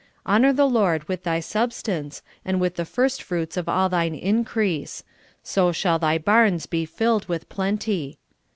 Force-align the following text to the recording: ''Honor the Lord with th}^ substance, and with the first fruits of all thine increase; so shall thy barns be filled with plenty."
''Honor 0.25 0.51
the 0.51 0.65
Lord 0.67 1.03
with 1.07 1.21
th}^ 1.25 1.43
substance, 1.43 2.23
and 2.43 2.59
with 2.59 2.75
the 2.75 2.85
first 2.85 3.21
fruits 3.21 3.55
of 3.55 3.69
all 3.69 3.87
thine 3.87 4.15
increase; 4.15 5.03
so 5.43 5.71
shall 5.71 5.99
thy 5.99 6.17
barns 6.17 6.65
be 6.65 6.85
filled 6.87 7.27
with 7.27 7.47
plenty." 7.49 8.17